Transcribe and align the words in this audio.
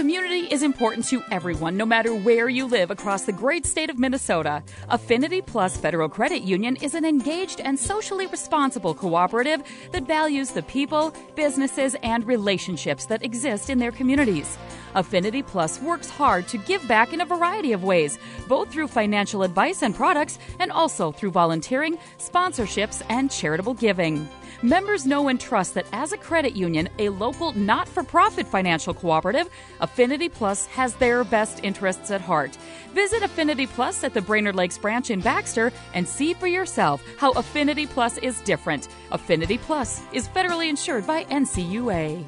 Community 0.00 0.46
is 0.50 0.62
important 0.62 1.04
to 1.08 1.22
everyone, 1.30 1.76
no 1.76 1.84
matter 1.84 2.14
where 2.14 2.48
you 2.48 2.64
live 2.64 2.90
across 2.90 3.26
the 3.26 3.34
great 3.34 3.66
state 3.66 3.90
of 3.90 3.98
Minnesota. 3.98 4.62
Affinity 4.88 5.42
Plus 5.42 5.76
Federal 5.76 6.08
Credit 6.08 6.40
Union 6.40 6.76
is 6.76 6.94
an 6.94 7.04
engaged 7.04 7.60
and 7.60 7.78
socially 7.78 8.26
responsible 8.28 8.94
cooperative 8.94 9.62
that 9.92 10.06
values 10.06 10.52
the 10.52 10.62
people, 10.62 11.12
businesses, 11.36 11.96
and 12.02 12.26
relationships 12.26 13.04
that 13.04 13.22
exist 13.22 13.68
in 13.68 13.78
their 13.78 13.92
communities. 13.92 14.56
Affinity 14.94 15.42
Plus 15.42 15.78
works 15.82 16.08
hard 16.08 16.48
to 16.48 16.56
give 16.56 16.88
back 16.88 17.12
in 17.12 17.20
a 17.20 17.26
variety 17.26 17.72
of 17.72 17.84
ways, 17.84 18.18
both 18.48 18.72
through 18.72 18.88
financial 18.88 19.42
advice 19.42 19.82
and 19.82 19.94
products, 19.94 20.38
and 20.60 20.72
also 20.72 21.12
through 21.12 21.30
volunteering, 21.30 21.98
sponsorships, 22.18 23.02
and 23.10 23.30
charitable 23.30 23.74
giving. 23.74 24.26
Members 24.62 25.06
know 25.06 25.28
and 25.28 25.40
trust 25.40 25.72
that 25.72 25.86
as 25.90 26.12
a 26.12 26.18
credit 26.18 26.54
union, 26.54 26.90
a 26.98 27.08
local 27.08 27.52
not 27.52 27.88
for 27.88 28.02
profit 28.02 28.46
financial 28.46 28.92
cooperative, 28.92 29.48
Affinity 29.80 30.28
Plus 30.28 30.66
has 30.66 30.94
their 30.96 31.24
best 31.24 31.64
interests 31.64 32.10
at 32.10 32.20
heart. 32.20 32.58
Visit 32.92 33.22
Affinity 33.22 33.66
Plus 33.66 34.04
at 34.04 34.12
the 34.12 34.20
Brainerd 34.20 34.56
Lakes 34.56 34.76
branch 34.76 35.08
in 35.08 35.20
Baxter 35.20 35.72
and 35.94 36.06
see 36.06 36.34
for 36.34 36.46
yourself 36.46 37.02
how 37.16 37.32
Affinity 37.32 37.86
Plus 37.86 38.18
is 38.18 38.42
different. 38.42 38.88
Affinity 39.12 39.56
Plus 39.56 40.02
is 40.12 40.28
federally 40.28 40.68
insured 40.68 41.06
by 41.06 41.24
NCUA. 41.24 42.22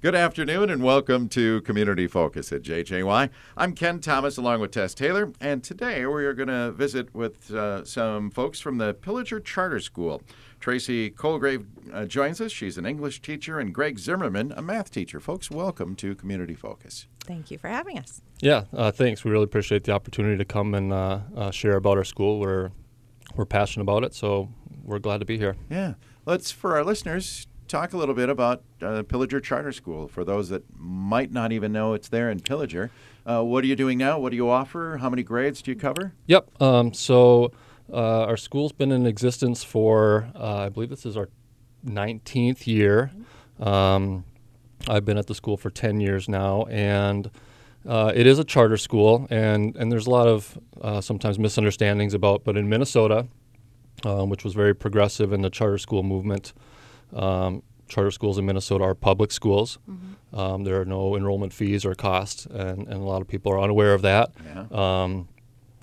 Good 0.00 0.14
afternoon 0.14 0.70
and 0.70 0.84
welcome 0.84 1.28
to 1.30 1.60
Community 1.62 2.06
Focus 2.06 2.52
at 2.52 2.62
JJY. 2.62 3.30
I'm 3.56 3.72
Ken 3.72 3.98
Thomas 3.98 4.36
along 4.36 4.60
with 4.60 4.70
Tess 4.70 4.94
Taylor, 4.94 5.32
and 5.40 5.64
today 5.64 6.06
we 6.06 6.24
are 6.24 6.34
going 6.34 6.46
to 6.46 6.70
visit 6.70 7.12
with 7.16 7.52
uh, 7.52 7.84
some 7.84 8.30
folks 8.30 8.60
from 8.60 8.78
the 8.78 8.94
Pillager 8.94 9.40
Charter 9.40 9.80
School. 9.80 10.22
Tracy 10.60 11.10
Colgrave 11.10 11.66
uh, 11.92 12.04
joins 12.04 12.40
us. 12.40 12.52
She's 12.52 12.78
an 12.78 12.86
English 12.86 13.22
teacher, 13.22 13.58
and 13.58 13.74
Greg 13.74 13.98
Zimmerman, 13.98 14.52
a 14.52 14.62
math 14.62 14.90
teacher. 14.90 15.20
Folks, 15.20 15.50
welcome 15.50 15.94
to 15.96 16.14
Community 16.14 16.54
Focus. 16.54 17.06
Thank 17.20 17.50
you 17.50 17.58
for 17.58 17.68
having 17.68 17.98
us. 17.98 18.22
Yeah, 18.40 18.64
uh, 18.72 18.90
thanks. 18.90 19.24
We 19.24 19.30
really 19.30 19.44
appreciate 19.44 19.84
the 19.84 19.92
opportunity 19.92 20.36
to 20.36 20.44
come 20.44 20.74
and 20.74 20.92
uh, 20.92 21.20
uh, 21.36 21.50
share 21.50 21.76
about 21.76 21.96
our 21.96 22.04
school. 22.04 22.40
We're 22.40 22.70
we're 23.34 23.46
passionate 23.46 23.82
about 23.82 24.04
it, 24.04 24.14
so 24.14 24.48
we're 24.82 24.98
glad 24.98 25.18
to 25.18 25.26
be 25.26 25.38
here. 25.38 25.56
Yeah, 25.70 25.94
let's 26.26 26.50
for 26.50 26.76
our 26.76 26.84
listeners 26.84 27.46
talk 27.68 27.92
a 27.92 27.96
little 27.96 28.14
bit 28.14 28.28
about 28.28 28.62
uh, 28.82 29.02
Pillager 29.02 29.40
Charter 29.40 29.72
School 29.72 30.08
for 30.08 30.24
those 30.24 30.48
that 30.48 30.64
might 30.74 31.30
not 31.30 31.52
even 31.52 31.72
know 31.72 31.92
it's 31.92 32.08
there 32.08 32.30
in 32.30 32.40
Pillager. 32.40 32.90
Uh, 33.26 33.42
what 33.42 33.62
are 33.62 33.66
you 33.66 33.76
doing 33.76 33.98
now? 33.98 34.18
What 34.18 34.30
do 34.30 34.36
you 34.36 34.48
offer? 34.48 34.96
How 35.00 35.10
many 35.10 35.22
grades 35.22 35.60
do 35.60 35.70
you 35.70 35.76
cover? 35.76 36.14
Yep. 36.26 36.62
Um, 36.62 36.94
so 36.94 37.52
uh, 37.92 38.26
our 38.26 38.36
school's 38.36 38.72
been 38.72 38.92
in 38.92 39.06
existence 39.06 39.64
for, 39.64 40.28
uh, 40.34 40.56
I 40.56 40.68
believe 40.68 40.90
this 40.90 41.06
is 41.06 41.16
our 41.16 41.28
19th 41.86 42.66
year. 42.66 43.10
Um, 43.60 44.24
I've 44.88 45.04
been 45.04 45.18
at 45.18 45.26
the 45.26 45.34
school 45.34 45.56
for 45.56 45.70
10 45.70 46.00
years 46.00 46.28
now, 46.28 46.64
and 46.64 47.30
uh, 47.86 48.12
it 48.14 48.26
is 48.26 48.38
a 48.38 48.44
charter 48.44 48.76
school, 48.76 49.26
and, 49.30 49.74
and 49.76 49.90
there's 49.90 50.06
a 50.06 50.10
lot 50.10 50.28
of 50.28 50.58
uh, 50.80 51.00
sometimes 51.00 51.38
misunderstandings 51.38 52.14
about, 52.14 52.44
but 52.44 52.56
in 52.56 52.68
Minnesota, 52.68 53.26
um, 54.04 54.28
which 54.28 54.44
was 54.44 54.54
very 54.54 54.74
progressive 54.74 55.32
in 55.32 55.42
the 55.42 55.50
charter 55.50 55.78
school 55.78 56.02
movement, 56.02 56.52
um, 57.14 57.62
charter 57.88 58.10
schools 58.10 58.38
in 58.38 58.46
Minnesota 58.46 58.84
are 58.84 58.94
public 58.94 59.32
schools. 59.32 59.78
Mm-hmm. 59.88 60.38
Um, 60.38 60.64
there 60.64 60.80
are 60.80 60.84
no 60.84 61.16
enrollment 61.16 61.52
fees 61.52 61.84
or 61.84 61.94
costs, 61.94 62.46
and, 62.46 62.86
and 62.86 62.94
a 62.94 63.04
lot 63.04 63.22
of 63.22 63.28
people 63.28 63.50
are 63.52 63.60
unaware 63.60 63.94
of 63.94 64.02
that. 64.02 64.30
Yeah. 64.44 64.66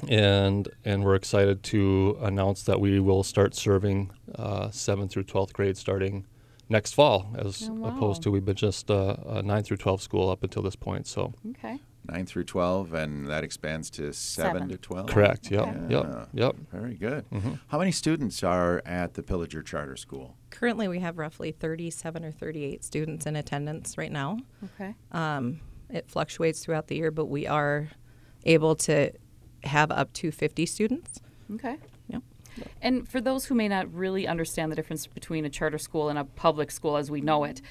And 0.10 0.68
and 0.84 1.04
we're 1.04 1.16
excited 1.16 1.64
to 1.64 2.18
announce 2.22 2.64
that 2.64 2.80
we 2.80 3.00
will 3.00 3.24
start 3.24 3.56
serving 3.56 4.12
uh, 4.36 4.70
seventh 4.72 5.12
through 5.12 5.24
twelfth 5.24 5.54
grade 5.54 5.78
starting 5.78 6.26
next 6.70 6.94
fall, 6.94 7.28
as 7.38 7.68
Oh, 7.70 7.74
wow. 7.74 7.90
opposed 7.90 8.24
to 8.24 8.32
we've 8.32 8.46
been 8.46 8.56
just 8.56 8.90
uh, 8.92 9.16
a 9.28 9.42
nine 9.42 9.64
through 9.64 9.78
twelve 9.78 10.02
school 10.02 10.30
up 10.30 10.44
until 10.44 10.62
this 10.64 10.76
point. 10.76 11.08
So 11.08 11.34
Okay. 11.52 11.80
9 12.08 12.24
through 12.28 12.44
12, 12.44 12.94
and 12.94 13.26
that 13.26 13.44
expands 13.44 13.90
to 13.90 14.14
7, 14.14 14.54
Seven. 14.54 14.70
to 14.70 14.78
12? 14.78 15.08
correct. 15.08 15.50
Yep. 15.50 15.62
Okay. 15.64 15.72
Yep. 15.90 16.06
Yeah. 16.06 16.26
Yep. 16.36 16.56
Very 16.72 16.94
good. 16.94 17.26
Mm-hmm. 17.32 17.54
How 17.70 17.80
many 17.80 17.92
students 17.92 18.44
are 18.44 18.84
at 18.86 19.16
the 19.16 19.24
Pillager 19.24 19.64
Charter 19.64 19.96
School? 19.98 20.38
Currently, 20.52 20.88
we 20.88 21.00
have 21.00 21.18
roughly 21.18 21.52
37 21.52 22.24
or 22.24 22.32
38 22.32 22.84
students 22.86 23.26
in 23.26 23.36
attendance 23.36 23.98
right 23.98 24.12
now. 24.12 24.38
Okay. 24.76 24.94
Um, 25.14 25.62
it 25.90 26.08
fluctuates 26.08 26.64
throughout 26.64 26.90
the 26.90 26.96
year, 26.96 27.10
but 27.10 27.26
we 27.26 27.48
are 27.48 27.90
able 28.44 28.76
to 28.76 29.12
have 29.66 29.92
up 29.92 30.14
to 30.14 30.32
50 30.32 30.66
students. 30.66 31.20
Okay. 31.54 31.78
Yep. 32.58 32.70
And 32.82 33.08
for 33.08 33.20
those 33.20 33.46
who 33.46 33.56
may 33.56 33.68
not 33.68 33.94
really 33.94 34.28
understand 34.28 34.72
the 34.72 34.76
difference 34.76 35.08
between 35.08 35.46
a 35.46 35.50
charter 35.50 35.78
school 35.78 36.10
and 36.10 36.18
a 36.18 36.24
public 36.24 36.72
school 36.72 36.98
as 36.98 37.12
we 37.12 37.22
know 37.22 37.44
it, 37.44 37.62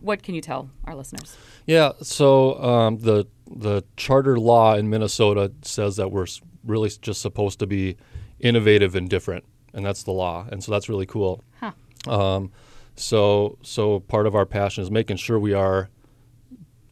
what 0.00 0.22
can 0.22 0.34
you 0.34 0.40
tell 0.40 0.70
our 0.84 0.94
listeners? 0.94 1.36
Yeah. 1.66 1.92
So 2.02 2.62
um, 2.62 2.98
the 2.98 3.26
the 3.50 3.84
charter 3.96 4.38
law 4.38 4.74
in 4.74 4.90
Minnesota 4.90 5.52
says 5.62 5.96
that 5.96 6.10
we're 6.10 6.26
really 6.64 6.90
just 7.00 7.20
supposed 7.20 7.58
to 7.60 7.66
be 7.66 7.96
innovative 8.40 8.94
and 8.94 9.08
different, 9.08 9.44
and 9.72 9.84
that's 9.84 10.02
the 10.02 10.12
law. 10.12 10.46
And 10.50 10.62
so 10.62 10.72
that's 10.72 10.88
really 10.88 11.06
cool. 11.06 11.42
Huh. 11.60 11.72
Um, 12.06 12.52
so 12.96 13.58
so 13.62 14.00
part 14.00 14.26
of 14.26 14.34
our 14.34 14.46
passion 14.46 14.82
is 14.82 14.90
making 14.90 15.16
sure 15.16 15.38
we 15.38 15.54
are 15.54 15.88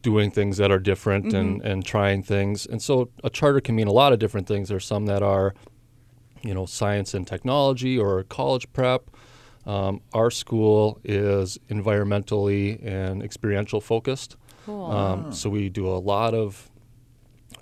doing 0.03 0.29
things 0.29 0.57
that 0.57 0.69
are 0.69 0.77
different 0.77 1.33
and, 1.33 1.61
and 1.63 1.83
trying 1.83 2.21
things. 2.21 2.67
And 2.67 2.81
so 2.81 3.09
a 3.23 3.29
charter 3.29 3.61
can 3.61 3.75
mean 3.75 3.87
a 3.87 3.91
lot 3.91 4.13
of 4.13 4.19
different 4.19 4.47
things. 4.47 4.69
There's 4.69 4.85
some 4.85 5.07
that 5.07 5.23
are, 5.23 5.55
you 6.43 6.53
know, 6.53 6.65
science 6.67 7.13
and 7.13 7.25
technology 7.25 7.97
or 7.97 8.23
college 8.23 8.71
prep. 8.73 9.09
Um, 9.65 10.01
our 10.13 10.29
school 10.29 10.99
is 11.05 11.57
environmentally 11.69 12.85
and 12.85 13.23
experiential 13.23 13.79
focused. 13.79 14.35
Cool. 14.65 14.91
Um, 14.91 15.31
so 15.31 15.49
we 15.49 15.69
do 15.69 15.87
a 15.87 15.97
lot 15.97 16.33
of 16.33 16.69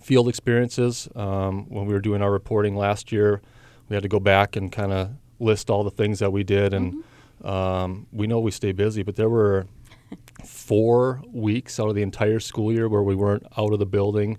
field 0.01 0.27
experiences. 0.27 1.07
Um, 1.15 1.69
when 1.69 1.85
we 1.85 1.93
were 1.93 2.01
doing 2.01 2.23
our 2.23 2.31
reporting 2.31 2.75
last 2.75 3.11
year, 3.11 3.39
we 3.87 3.95
had 3.95 4.03
to 4.03 4.09
go 4.09 4.19
back 4.19 4.55
and 4.55 4.71
kind 4.71 4.91
of 4.91 5.11
list 5.39 5.69
all 5.69 5.83
the 5.83 5.91
things 5.91 6.19
that 6.19 6.31
we 6.31 6.43
did. 6.43 6.73
And 6.73 7.03
um, 7.43 8.07
we 8.11 8.25
know 8.25 8.39
we 8.39 8.51
stay 8.51 8.71
busy, 8.71 9.03
but 9.03 9.15
there 9.15 9.29
were 9.29 9.67
four 10.45 11.21
weeks 11.31 11.79
out 11.79 11.89
of 11.89 11.95
the 11.95 12.01
entire 12.01 12.39
school 12.39 12.71
year 12.71 12.87
where 12.89 13.03
we 13.03 13.15
weren't 13.15 13.43
out 13.57 13.73
of 13.73 13.79
the 13.79 13.85
building, 13.85 14.37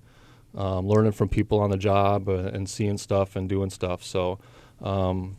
um, 0.54 0.86
learning 0.86 1.12
from 1.12 1.28
people 1.28 1.58
on 1.60 1.70
the 1.70 1.76
job 1.76 2.28
uh, 2.28 2.50
and 2.52 2.68
seeing 2.68 2.98
stuff 2.98 3.36
and 3.36 3.48
doing 3.48 3.70
stuff. 3.70 4.02
So 4.04 4.38
um, 4.80 5.38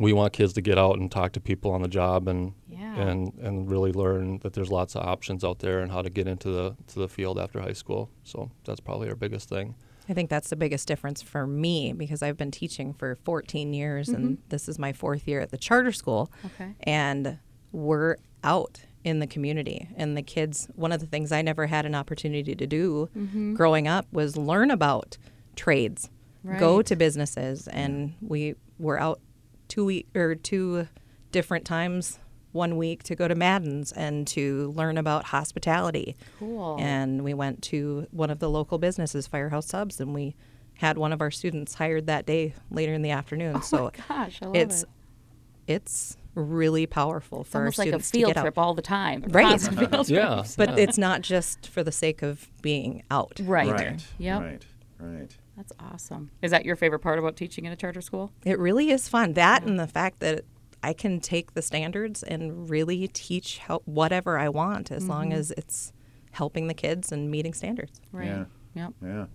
we 0.00 0.12
want 0.12 0.32
kids 0.32 0.52
to 0.54 0.60
get 0.60 0.78
out 0.78 0.98
and 0.98 1.10
talk 1.10 1.32
to 1.32 1.40
people 1.40 1.70
on 1.70 1.82
the 1.82 1.88
job 1.88 2.26
and 2.28 2.52
Yeah. 2.68 2.98
and 3.00 3.32
and 3.40 3.70
really 3.70 3.92
learn 3.92 4.38
that 4.38 4.52
there's 4.54 4.70
lots 4.70 4.96
of 4.96 5.02
options 5.06 5.44
out 5.44 5.60
there 5.60 5.80
and 5.80 5.92
how 5.92 6.02
to 6.02 6.10
get 6.10 6.26
into 6.26 6.50
the 6.50 6.76
to 6.88 6.98
the 6.98 7.08
field 7.08 7.38
after 7.38 7.60
high 7.60 7.72
school. 7.74 8.10
So 8.24 8.50
that's 8.64 8.80
probably 8.80 9.08
our 9.08 9.14
biggest 9.16 9.48
thing. 9.48 9.74
I 10.08 10.12
think 10.12 10.28
that's 10.28 10.50
the 10.50 10.56
biggest 10.56 10.86
difference 10.86 11.22
for 11.22 11.46
me 11.46 11.92
because 11.94 12.22
I've 12.22 12.36
been 12.36 12.50
teaching 12.50 12.92
for 12.92 13.14
14 13.24 13.72
years 13.72 14.10
and 14.10 14.36
this 14.50 14.68
is 14.68 14.78
my 14.78 14.92
fourth 14.92 15.26
year 15.26 15.40
at 15.40 15.50
the 15.50 15.56
charter 15.56 15.92
school. 15.92 16.30
Okay. 16.44 16.74
And 16.82 17.38
we're 17.72 18.16
out 18.42 18.82
in 19.04 19.18
the 19.18 19.26
community. 19.26 19.88
And 19.96 20.16
the 20.16 20.22
kids, 20.22 20.68
one 20.74 20.90
of 20.90 21.00
the 21.00 21.06
things 21.06 21.30
I 21.30 21.42
never 21.42 21.66
had 21.66 21.86
an 21.86 21.94
opportunity 21.94 22.54
to 22.54 22.66
do 22.66 23.08
mm-hmm. 23.16 23.54
growing 23.54 23.86
up 23.86 24.06
was 24.10 24.36
learn 24.36 24.70
about 24.70 25.18
trades, 25.54 26.10
right. 26.42 26.58
go 26.58 26.82
to 26.82 26.96
businesses. 26.96 27.68
And 27.68 28.14
we 28.20 28.54
were 28.78 28.98
out 28.98 29.20
two 29.68 29.84
week 29.84 30.08
or 30.14 30.34
two 30.34 30.88
different 31.30 31.64
times 31.64 32.18
one 32.52 32.76
week 32.76 33.02
to 33.02 33.14
go 33.16 33.26
to 33.26 33.34
Madden's 33.34 33.92
and 33.92 34.26
to 34.28 34.72
learn 34.76 34.96
about 34.96 35.24
hospitality. 35.24 36.16
Cool. 36.38 36.76
And 36.80 37.22
we 37.24 37.34
went 37.34 37.62
to 37.64 38.06
one 38.12 38.30
of 38.30 38.38
the 38.38 38.48
local 38.48 38.78
businesses, 38.78 39.26
Firehouse 39.26 39.66
Subs, 39.66 40.00
and 40.00 40.14
we 40.14 40.36
had 40.74 40.96
one 40.96 41.12
of 41.12 41.20
our 41.20 41.30
students 41.30 41.74
hired 41.74 42.06
that 42.06 42.26
day 42.26 42.54
later 42.70 42.94
in 42.94 43.02
the 43.02 43.10
afternoon. 43.10 43.56
Oh 43.56 43.60
so 43.60 43.92
Gosh, 44.08 44.40
I 44.40 44.46
love 44.46 44.56
it's 44.56 44.82
it. 44.82 44.88
it's 45.66 46.16
really 46.34 46.86
powerful 46.86 47.42
It's 47.42 47.50
for 47.50 47.58
our 47.58 47.64
almost 47.64 47.78
like 47.78 47.88
a 47.88 47.90
students 47.90 48.10
to 48.10 48.18
field 48.18 48.34
get 48.34 48.40
trip 48.40 48.58
out. 48.58 48.62
all 48.62 48.74
the 48.74 48.82
time. 48.82 49.24
Right. 49.28 49.46
Constant 49.46 49.78
field 49.90 50.08
Yeah. 50.08 50.44
But 50.56 50.78
it's 50.78 50.98
not 50.98 51.22
just 51.22 51.68
for 51.68 51.82
the 51.82 51.92
sake 51.92 52.22
of 52.22 52.48
being 52.62 53.02
out. 53.10 53.40
Right. 53.42 53.70
Right. 53.70 54.06
Yep. 54.18 54.40
Right. 54.40 54.64
Right. 54.98 55.36
That's 55.56 55.72
awesome. 55.78 56.30
Is 56.42 56.50
that 56.50 56.64
your 56.64 56.76
favorite 56.76 57.00
part 57.00 57.18
about 57.18 57.36
teaching 57.36 57.64
in 57.64 57.72
a 57.72 57.76
charter 57.76 58.00
school? 58.00 58.32
It 58.44 58.58
really 58.58 58.90
is 58.90 59.08
fun. 59.08 59.34
That 59.34 59.64
and 59.64 59.78
the 59.78 59.86
fact 59.86 60.20
that 60.20 60.44
I 60.82 60.92
can 60.92 61.20
take 61.20 61.54
the 61.54 61.62
standards 61.62 62.22
and 62.22 62.68
really 62.68 63.08
teach 63.08 63.58
how, 63.58 63.80
whatever 63.84 64.38
I 64.38 64.48
want 64.48 64.90
as 64.90 65.08
long 65.08 65.30
mm-hmm. 65.30 65.38
as 65.38 65.50
it's 65.52 65.92
helping 66.32 66.66
the 66.66 66.74
kids 66.74 67.12
and 67.12 67.30
meeting 67.30 67.54
standards. 67.54 68.00
Right. 68.12 68.26
Yeah. 68.26 68.44
Yep. 68.74 68.92
Yeah. 69.02 69.26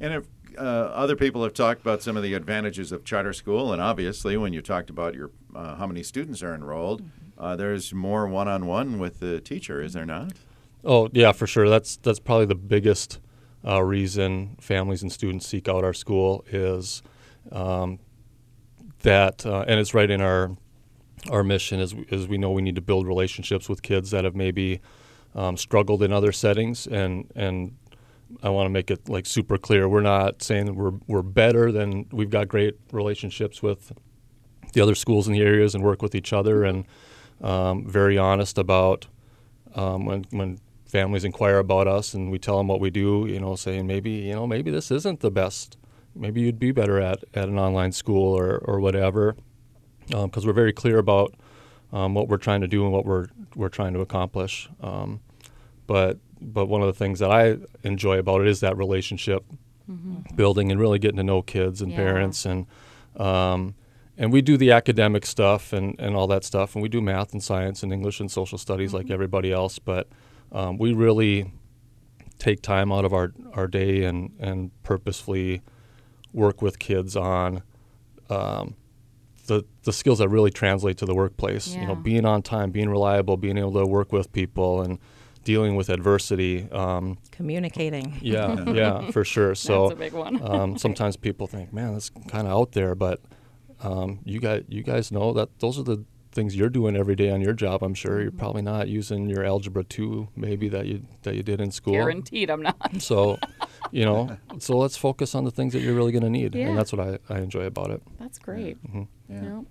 And 0.00 0.14
if 0.14 0.26
uh, 0.58 0.62
other 0.62 1.16
people 1.16 1.42
have 1.42 1.54
talked 1.54 1.80
about 1.80 2.02
some 2.02 2.16
of 2.16 2.22
the 2.22 2.34
advantages 2.34 2.92
of 2.92 3.04
charter 3.04 3.32
school, 3.32 3.72
and 3.72 3.80
obviously 3.80 4.36
when 4.36 4.52
you 4.52 4.62
talked 4.62 4.90
about 4.90 5.14
your 5.14 5.30
uh, 5.54 5.76
how 5.76 5.86
many 5.86 6.02
students 6.02 6.42
are 6.42 6.54
enrolled, 6.54 7.02
uh, 7.38 7.56
there's 7.56 7.92
more 7.92 8.26
one-on-one 8.26 8.98
with 8.98 9.20
the 9.20 9.40
teacher, 9.40 9.82
is 9.82 9.92
there 9.92 10.06
not? 10.06 10.32
Oh 10.84 11.08
yeah, 11.12 11.32
for 11.32 11.46
sure. 11.46 11.68
That's 11.68 11.96
that's 11.96 12.20
probably 12.20 12.46
the 12.46 12.54
biggest 12.54 13.20
uh, 13.66 13.82
reason 13.82 14.56
families 14.60 15.02
and 15.02 15.12
students 15.12 15.46
seek 15.46 15.68
out 15.68 15.84
our 15.84 15.92
school 15.92 16.44
is 16.50 17.02
um, 17.52 17.98
that, 19.00 19.44
uh, 19.46 19.64
and 19.66 19.78
it's 19.78 19.94
right 19.94 20.10
in 20.10 20.20
our 20.20 20.56
our 21.30 21.44
mission 21.44 21.78
is 21.78 21.94
is 22.08 22.26
we 22.26 22.36
know 22.36 22.50
we 22.50 22.62
need 22.62 22.74
to 22.74 22.80
build 22.80 23.06
relationships 23.06 23.68
with 23.68 23.82
kids 23.82 24.10
that 24.10 24.24
have 24.24 24.34
maybe 24.34 24.80
um, 25.34 25.56
struggled 25.56 26.02
in 26.02 26.12
other 26.12 26.32
settings 26.32 26.86
and 26.86 27.30
and 27.36 27.76
I 28.42 28.48
want 28.48 28.66
to 28.66 28.70
make 28.70 28.90
it 28.90 29.08
like 29.08 29.26
super 29.26 29.58
clear. 29.58 29.88
We're 29.88 30.00
not 30.00 30.42
saying 30.42 30.74
we're 30.74 30.92
we're 31.06 31.22
better 31.22 31.72
than 31.72 32.06
we've 32.12 32.30
got 32.30 32.48
great 32.48 32.74
relationships 32.92 33.62
with 33.62 33.92
the 34.72 34.80
other 34.80 34.94
schools 34.94 35.26
in 35.26 35.34
the 35.34 35.42
areas 35.42 35.74
and 35.74 35.84
work 35.84 36.02
with 36.02 36.14
each 36.14 36.32
other 36.32 36.64
and 36.64 36.84
um, 37.42 37.86
very 37.86 38.16
honest 38.16 38.58
about 38.58 39.06
um, 39.74 40.04
when 40.06 40.24
when 40.30 40.58
families 40.86 41.24
inquire 41.24 41.58
about 41.58 41.88
us 41.88 42.14
and 42.14 42.30
we 42.30 42.38
tell 42.38 42.58
them 42.58 42.68
what 42.68 42.80
we 42.80 42.90
do. 42.90 43.26
You 43.28 43.40
know, 43.40 43.56
saying 43.56 43.86
maybe 43.86 44.10
you 44.10 44.34
know 44.34 44.46
maybe 44.46 44.70
this 44.70 44.90
isn't 44.90 45.20
the 45.20 45.30
best. 45.30 45.76
Maybe 46.14 46.42
you'd 46.42 46.58
be 46.58 46.72
better 46.72 47.00
at, 47.00 47.24
at 47.32 47.48
an 47.48 47.58
online 47.58 47.92
school 47.92 48.36
or, 48.36 48.58
or 48.58 48.80
whatever, 48.80 49.34
because 50.06 50.44
um, 50.44 50.46
we're 50.46 50.52
very 50.52 50.74
clear 50.74 50.98
about 50.98 51.34
um, 51.90 52.12
what 52.12 52.28
we're 52.28 52.36
trying 52.36 52.60
to 52.60 52.68
do 52.68 52.84
and 52.84 52.92
what 52.92 53.06
we're 53.06 53.26
we're 53.54 53.70
trying 53.70 53.94
to 53.94 54.00
accomplish. 54.00 54.68
Um, 54.80 55.20
but 55.86 56.18
but 56.42 56.66
one 56.66 56.80
of 56.80 56.86
the 56.86 56.92
things 56.92 57.18
that 57.20 57.30
I 57.30 57.58
enjoy 57.82 58.18
about 58.18 58.40
it 58.40 58.48
is 58.48 58.60
that 58.60 58.76
relationship 58.76 59.44
mm-hmm. 59.90 60.34
building 60.34 60.70
and 60.70 60.80
really 60.80 60.98
getting 60.98 61.16
to 61.16 61.22
know 61.22 61.42
kids 61.42 61.80
and 61.80 61.90
yeah. 61.90 61.98
parents 61.98 62.44
and 62.44 62.66
um, 63.16 63.74
and 64.18 64.32
we 64.32 64.42
do 64.42 64.56
the 64.56 64.70
academic 64.72 65.24
stuff 65.26 65.72
and, 65.72 65.98
and 65.98 66.14
all 66.14 66.26
that 66.26 66.44
stuff 66.44 66.74
and 66.74 66.82
we 66.82 66.88
do 66.88 67.00
math 67.00 67.32
and 67.32 67.42
science 67.42 67.82
and 67.82 67.92
English 67.92 68.20
and 68.20 68.30
social 68.30 68.58
studies 68.58 68.90
mm-hmm. 68.90 68.98
like 68.98 69.10
everybody 69.10 69.52
else 69.52 69.78
but 69.78 70.08
um, 70.52 70.78
we 70.78 70.92
really 70.92 71.52
take 72.38 72.60
time 72.60 72.92
out 72.92 73.04
of 73.04 73.12
our, 73.12 73.32
our 73.54 73.66
day 73.66 74.04
and, 74.04 74.32
and 74.40 74.70
purposefully 74.82 75.62
work 76.32 76.60
with 76.60 76.78
kids 76.78 77.16
on 77.16 77.62
um, 78.30 78.74
the, 79.46 79.64
the 79.84 79.92
skills 79.92 80.18
that 80.18 80.28
really 80.28 80.50
translate 80.50 80.96
to 80.98 81.06
the 81.06 81.14
workplace 81.14 81.68
yeah. 81.68 81.82
you 81.82 81.86
know 81.86 81.94
being 81.94 82.24
on 82.24 82.42
time 82.42 82.70
being 82.70 82.88
reliable 82.88 83.36
being 83.36 83.58
able 83.58 83.72
to 83.72 83.86
work 83.86 84.12
with 84.12 84.32
people 84.32 84.82
and 84.82 84.98
dealing 85.44 85.76
with 85.76 85.88
adversity. 85.88 86.70
Um, 86.70 87.18
Communicating. 87.30 88.18
Yeah, 88.20 88.64
yeah, 88.72 89.10
for 89.10 89.24
sure. 89.24 89.54
So 89.54 89.88
that's 89.88 89.92
a 89.92 89.96
big 89.96 90.12
one. 90.12 90.40
um, 90.50 90.78
sometimes 90.78 91.16
people 91.16 91.46
think, 91.46 91.72
man, 91.72 91.92
that's 91.92 92.10
kind 92.28 92.46
of 92.46 92.52
out 92.52 92.72
there, 92.72 92.94
but 92.94 93.20
um, 93.82 94.20
you 94.24 94.40
guys, 94.40 94.64
you 94.68 94.82
guys 94.82 95.10
know 95.10 95.32
that 95.32 95.58
those 95.58 95.78
are 95.78 95.82
the 95.82 96.04
things 96.32 96.56
you're 96.56 96.70
doing 96.70 96.96
every 96.96 97.14
day 97.14 97.30
on 97.30 97.40
your 97.40 97.52
job. 97.52 97.82
I'm 97.82 97.94
sure 97.94 98.12
mm-hmm. 98.12 98.22
you're 98.22 98.32
probably 98.32 98.62
not 98.62 98.88
using 98.88 99.28
your 99.28 99.44
algebra 99.44 99.84
two, 99.84 100.28
maybe 100.34 100.68
that 100.68 100.86
you 100.86 101.04
that 101.22 101.34
you 101.34 101.42
did 101.42 101.60
in 101.60 101.70
school. 101.70 101.94
Guaranteed, 101.94 102.50
I'm 102.50 102.62
not. 102.62 102.76
So, 103.00 103.38
you 103.90 104.04
know, 104.04 104.36
so 104.58 104.76
let's 104.76 104.96
focus 104.96 105.34
on 105.34 105.44
the 105.44 105.50
things 105.50 105.72
that 105.72 105.80
you're 105.80 105.94
really 105.94 106.12
going 106.12 106.22
to 106.22 106.30
need, 106.30 106.54
yeah. 106.54 106.68
and 106.68 106.78
that's 106.78 106.92
what 106.92 107.00
I, 107.00 107.18
I 107.28 107.38
enjoy 107.38 107.64
about 107.64 107.90
it. 107.90 108.02
That's 108.18 108.38
great. 108.38 108.82
Mm-hmm. 108.86 109.02
Yeah. 109.32 109.56
Yep. 109.56 109.64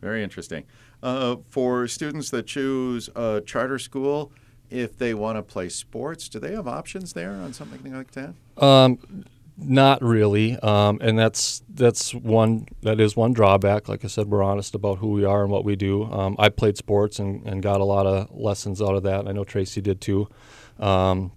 Very 0.00 0.22
interesting. 0.22 0.64
Uh, 1.02 1.36
for 1.48 1.86
students 1.86 2.30
that 2.30 2.46
choose 2.46 3.08
a 3.14 3.40
charter 3.44 3.78
school, 3.78 4.32
if 4.70 4.98
they 4.98 5.14
want 5.14 5.38
to 5.38 5.42
play 5.42 5.68
sports, 5.68 6.28
do 6.28 6.38
they 6.38 6.52
have 6.52 6.68
options 6.68 7.12
there 7.12 7.32
on 7.32 7.52
something 7.52 7.92
like 7.94 8.12
that? 8.12 8.34
Um, 8.56 9.24
not 9.56 10.02
really, 10.02 10.56
um, 10.60 10.98
and 11.00 11.18
that's 11.18 11.62
that's 11.68 12.14
one 12.14 12.66
that 12.82 13.00
is 13.00 13.16
one 13.16 13.32
drawback. 13.32 13.88
Like 13.88 14.04
I 14.04 14.08
said, 14.08 14.28
we're 14.28 14.42
honest 14.42 14.74
about 14.74 14.98
who 14.98 15.08
we 15.08 15.24
are 15.24 15.42
and 15.42 15.50
what 15.50 15.64
we 15.64 15.74
do. 15.74 16.04
Um, 16.04 16.36
I 16.38 16.48
played 16.48 16.76
sports 16.76 17.18
and, 17.18 17.44
and 17.44 17.60
got 17.60 17.80
a 17.80 17.84
lot 17.84 18.06
of 18.06 18.30
lessons 18.30 18.80
out 18.80 18.94
of 18.94 19.02
that. 19.02 19.26
I 19.26 19.32
know 19.32 19.44
Tracy 19.44 19.80
did 19.80 20.00
too. 20.00 20.28
Um, 20.78 21.32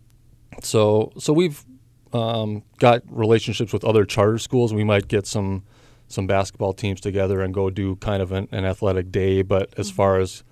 so 0.61 1.11
so 1.17 1.33
we've 1.33 1.65
um, 2.13 2.63
got 2.77 3.01
relationships 3.09 3.73
with 3.73 3.83
other 3.83 4.05
charter 4.05 4.37
schools. 4.37 4.73
We 4.73 4.83
might 4.83 5.07
get 5.07 5.25
some 5.25 5.63
some 6.07 6.27
basketball 6.27 6.73
teams 6.73 7.01
together 7.01 7.41
and 7.41 7.53
go 7.53 7.69
do 7.69 7.95
kind 7.95 8.21
of 8.21 8.31
an, 8.31 8.47
an 8.51 8.65
athletic 8.65 9.11
day. 9.11 9.41
But 9.41 9.73
as 9.77 9.87
mm-hmm. 9.87 9.95
far 9.95 10.19
as 10.19 10.43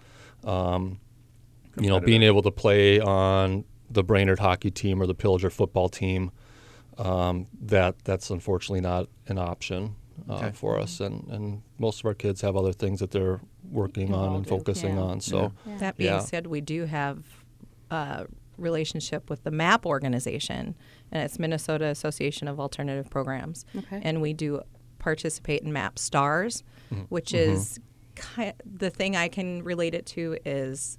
um, 0.44 1.00
you 1.80 1.90
know, 1.90 2.00
being 2.00 2.24
able 2.24 2.42
to 2.42 2.52
play 2.52 3.00
on 3.00 3.66
the 3.90 4.04
Brainerd 4.04 4.40
hockey 4.40 4.72
team 4.72 5.02
or 5.02 5.08
the 5.08 5.16
Pillager 5.16 5.50
football 5.50 5.90
team, 5.90 6.31
um, 6.98 7.48
that 7.62 7.96
that's 8.04 8.30
unfortunately 8.30 8.81
not 8.81 9.08
an 9.28 9.38
option 9.38 9.96
uh, 10.30 10.36
okay. 10.36 10.52
for 10.54 10.80
us. 10.80 11.00
And, 11.00 11.28
and 11.30 11.62
most 11.78 12.00
of 12.00 12.06
our 12.06 12.14
kids 12.14 12.42
have 12.42 12.56
other 12.56 12.74
things 12.74 13.00
that 13.00 13.12
they're 13.12 13.40
working 13.72 14.14
on 14.14 14.36
and 14.36 14.46
do. 14.46 14.50
focusing 14.50 14.96
yeah. 14.96 15.04
on. 15.04 15.22
So 15.22 15.54
yeah. 15.66 15.78
that 15.78 15.98
being 15.98 16.12
yeah. 16.12 16.20
said, 16.20 16.48
we 16.48 16.62
do 16.62 16.86
have 16.86 17.24
a 17.90 18.26
relationship 18.58 19.30
with 19.30 19.44
the 19.44 19.52
MAAP 19.52 19.86
organization, 19.86 20.76
and 21.12 21.24
it's 21.24 21.40
Minnesota 21.40 21.86
Association 21.86 22.48
of 22.48 22.60
Alternative 22.60 23.10
Programs, 23.10 23.66
okay. 23.76 24.02
and 24.04 24.22
we 24.22 24.34
do 24.34 24.62
participate 25.00 25.62
in 25.62 25.72
MAAP 25.72 25.98
Stars, 25.98 26.64
mm-hmm. 26.92 27.04
which 27.04 27.31
mm-hmm. 27.31 27.54
is 27.54 27.80
ki- 28.16 28.52
the 28.66 28.90
thing 28.90 29.16
I 29.16 29.30
can 29.30 29.64
relate 29.64 29.94
it 29.94 30.06
to 30.08 30.38
is 30.46 30.98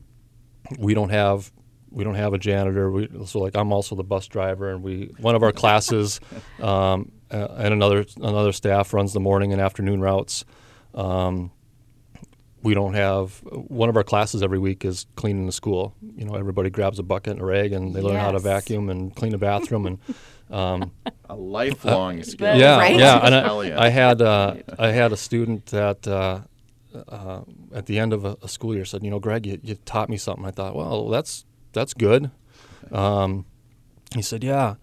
we 0.78 0.94
don't 0.94 1.10
have 1.10 1.52
we 1.92 2.04
don't 2.04 2.16
have 2.16 2.34
a 2.34 2.38
janitor. 2.38 2.92
We, 2.92 3.10
so 3.26 3.40
like 3.40 3.56
I'm 3.56 3.72
also 3.72 3.96
the 3.96 4.04
bus 4.04 4.28
driver, 4.28 4.72
and 4.72 4.84
we 4.84 5.12
one 5.20 5.36
of 5.36 5.44
our 5.44 5.52
classes 5.52 6.20
um, 6.62 7.12
uh, 7.32 7.48
and 7.58 7.74
another 7.74 8.06
another 8.18 8.52
staff 8.52 8.94
runs 8.94 9.14
the 9.14 9.20
morning 9.20 9.52
and 9.52 9.62
afternoon 9.62 10.02
routes. 10.02 10.46
Um, 10.94 11.52
we 12.62 12.74
don't 12.74 12.94
have 12.94 13.40
one 13.44 13.90
of 13.90 13.96
our 13.96 14.04
classes 14.04 14.44
every 14.44 14.60
week 14.60 14.84
is 14.84 15.06
cleaning 15.16 15.46
the 15.46 15.52
school. 15.52 15.96
You 16.16 16.26
know, 16.26 16.36
everybody 16.36 16.70
grabs 16.70 17.00
a 17.00 17.04
bucket 17.04 17.34
and 17.34 17.42
a 17.42 17.46
rag, 17.46 17.72
and 17.72 17.94
they 17.94 18.02
yes. 18.02 18.10
learn 18.10 18.18
how 18.18 18.32
to 18.32 18.40
vacuum 18.40 18.90
and 18.90 19.16
clean 19.16 19.34
a 19.34 19.38
bathroom 19.38 19.86
and 19.86 20.00
um, 20.50 20.92
a 21.30 21.36
lifelong 21.36 22.20
uh, 22.20 22.24
skill. 22.24 22.58
Yeah, 22.58 22.78
right? 22.78 22.96
yeah. 22.96 23.26
And 23.26 23.36
I, 23.36 23.86
I 23.86 23.90
had 23.90 24.22
uh, 24.22 24.56
I 24.78 24.90
had 24.90 25.12
a 25.12 25.18
student 25.18 25.68
that 25.68 26.08
uh, 26.08 26.42
uh, 27.08 27.42
at 27.74 27.86
the 27.86 28.00
end 28.00 28.14
of 28.14 28.26
a, 28.26 28.38
a, 28.42 28.48
school 28.48 28.76
year 28.76 28.86
said, 28.86 29.04
you 29.04 29.12
know, 29.12 29.20
Greg, 29.20 29.46
you, 29.46 29.60
you, 29.64 29.76
taught 29.76 30.10
me 30.10 30.18
something. 30.18 30.46
I 30.46 30.52
thought, 30.52 30.76
well, 30.76 31.08
that's 31.10 31.46
that's 31.72 31.94
good. 31.94 32.32
Um, 32.92 33.46
he 34.16 34.22
said, 34.22 34.44
yeah, 34.44 34.76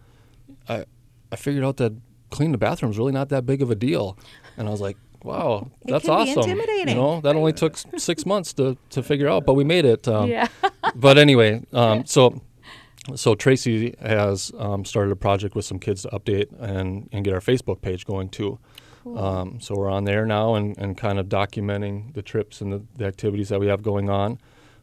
I 0.69 0.85
I 1.33 1.37
figured 1.37 1.65
out 1.65 1.77
that 1.79 1.93
cleaning 2.31 2.53
the 2.53 2.59
bathroom 2.59 2.91
is 2.91 2.99
really 2.99 3.13
not 3.13 3.29
that 3.31 3.47
big 3.47 3.63
of 3.63 3.71
a 3.71 3.75
deal. 3.75 4.19
And 4.57 4.69
I 4.69 4.71
was 4.71 4.81
like, 4.81 4.97
wow, 5.27 5.71
that's 5.85 6.09
awesome. 6.09 6.49
You 6.49 6.87
know, 6.87 7.21
that 7.21 7.37
only 7.37 7.53
took 7.53 7.77
six 7.99 8.25
months 8.25 8.53
to, 8.55 8.77
to 8.91 9.03
figure 9.03 9.29
out, 9.29 9.45
but 9.45 9.55
we 9.55 9.65
made 9.65 9.85
it. 9.85 10.07
Um, 10.07 10.31
yeah. 10.31 10.49
but 10.95 11.19
anyway, 11.19 11.63
um, 11.73 12.07
so 12.07 12.41
so 13.15 13.35
Tracy 13.35 13.95
has 14.01 14.53
um, 14.59 14.85
started 14.85 15.13
a 15.13 15.17
project 15.17 15.55
with 15.55 15.65
some 15.65 15.79
kids 15.79 16.03
to 16.03 16.09
update 16.09 16.49
and, 16.59 17.09
and 17.13 17.25
get 17.25 17.35
our 17.35 17.41
Facebook 17.41 17.81
page 17.81 18.05
going 18.05 18.29
too. 18.29 18.59
Cool. 19.05 19.19
Um, 19.19 19.61
so 19.61 19.77
we're 19.77 19.91
on 19.91 20.05
there 20.05 20.27
now 20.27 20.55
and, 20.55 20.77
and 20.79 20.97
kind 20.97 21.19
of 21.19 21.27
documenting 21.29 22.15
the 22.15 22.23
trips 22.23 22.61
and 22.61 22.73
the, 22.73 22.83
the 22.97 23.05
activities 23.05 23.49
that 23.51 23.61
we 23.61 23.69
have 23.69 23.83
going 23.83 24.11
on. 24.11 24.41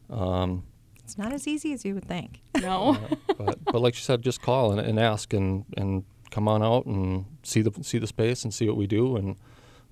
Um, 0.08 0.64
it's 1.02 1.18
not 1.18 1.32
as 1.32 1.46
easy 1.46 1.74
as 1.74 1.84
you 1.84 1.94
would 1.94 2.06
think. 2.06 2.40
No. 2.62 2.96
uh, 3.28 3.34
but, 3.36 3.64
but 3.64 3.80
like 3.80 3.94
you 3.94 4.00
said, 4.00 4.22
just 4.22 4.40
call 4.40 4.72
and, 4.72 4.80
and 4.80 4.98
ask 4.98 5.34
and, 5.34 5.66
and 5.76 6.04
come 6.30 6.48
on 6.48 6.62
out 6.62 6.86
and 6.86 7.26
see 7.42 7.60
the 7.60 7.70
see 7.84 7.98
the 7.98 8.06
space 8.06 8.42
and 8.42 8.52
see 8.52 8.66
what 8.66 8.76
we 8.76 8.86
do 8.86 9.16
and 9.16 9.36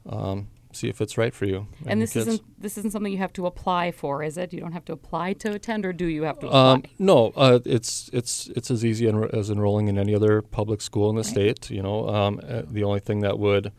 um, 0.08 0.48
see 0.72 0.88
if 0.88 1.00
it's 1.00 1.18
right 1.18 1.34
for 1.34 1.44
you. 1.44 1.66
And, 1.80 1.92
and 1.92 2.02
this 2.02 2.16
isn't 2.16 2.42
this 2.60 2.78
isn't 2.78 2.90
something 2.92 3.12
you 3.12 3.18
have 3.18 3.32
to 3.34 3.46
apply 3.46 3.92
for, 3.92 4.22
is 4.22 4.36
it? 4.36 4.52
You 4.52 4.60
don't 4.60 4.72
have 4.72 4.84
to 4.86 4.92
apply 4.92 5.34
to 5.34 5.52
attend, 5.52 5.84
or 5.86 5.92
do 5.92 6.06
you 6.06 6.22
have 6.24 6.38
to 6.40 6.46
apply? 6.46 6.72
Um, 6.72 6.82
no, 6.98 7.32
uh, 7.36 7.60
it's 7.64 8.10
it's 8.12 8.48
it's 8.56 8.70
as 8.70 8.84
easy 8.84 9.06
as 9.32 9.50
enrolling 9.50 9.88
in 9.88 9.98
any 9.98 10.14
other 10.14 10.42
public 10.42 10.80
school 10.80 11.10
in 11.10 11.16
the 11.16 11.22
right. 11.22 11.30
state. 11.30 11.70
You 11.70 11.82
know, 11.82 12.08
um, 12.08 12.40
uh, 12.46 12.62
the 12.66 12.84
only 12.84 13.00
thing 13.00 13.20
that 13.20 13.38
would 13.38 13.72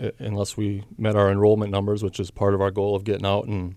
i- 0.00 0.12
unless 0.18 0.56
we 0.56 0.84
met 0.96 1.16
our 1.16 1.30
enrollment 1.30 1.70
numbers, 1.70 2.02
which 2.02 2.20
is 2.20 2.30
part 2.30 2.54
of 2.54 2.60
our 2.60 2.70
goal 2.70 2.94
of 2.94 3.04
getting 3.04 3.26
out 3.26 3.46
and 3.46 3.76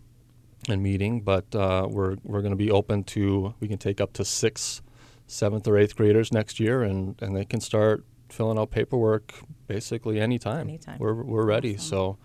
and 0.70 0.82
meeting. 0.82 1.22
But 1.22 1.54
uh, 1.56 1.88
we're 1.90 2.18
we're 2.24 2.42
going 2.42 2.52
to 2.52 2.58
be 2.58 2.72
open 2.72 3.04
to 3.06 3.54
we 3.60 3.68
can 3.68 3.78
take 3.78 4.00
up 4.00 4.14
to 4.14 4.26
six 4.26 4.82
seventh 5.26 5.68
or 5.68 5.78
eighth 5.78 5.96
graders 5.96 6.32
next 6.32 6.60
year, 6.60 6.84
and 6.84 7.20
and 7.22 7.36
they 7.36 7.46
can 7.46 7.62
start 7.62 8.06
filling 8.34 8.58
out 8.58 8.72
paperwork 8.72 9.34
basically 9.68 10.20
anytime. 10.20 10.68
Anytime. 10.68 11.00
We're 11.00 11.14
we're 11.24 11.46
ready. 11.46 11.78
So 11.78 12.18